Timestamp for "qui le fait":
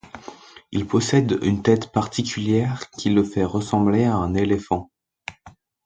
2.89-3.43